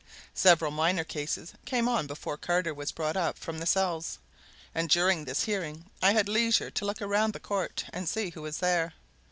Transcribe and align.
Several 0.33 0.71
minor 0.71 1.03
cases 1.03 1.53
came 1.63 1.87
on 1.87 2.07
before 2.07 2.35
Carter 2.35 2.73
was 2.73 2.91
brought 2.91 3.15
up 3.15 3.37
from 3.37 3.59
the 3.59 3.67
cells, 3.67 4.17
and 4.73 4.89
during 4.89 5.25
this 5.25 5.43
hearing 5.43 5.91
I 6.01 6.13
had 6.13 6.27
leisure 6.27 6.71
to 6.71 6.85
look 6.85 7.01
round 7.01 7.33
the 7.33 7.39
court 7.39 7.85
and 7.93 8.09
see 8.09 8.31
who 8.31 8.41
was 8.41 8.57
there. 8.57 8.95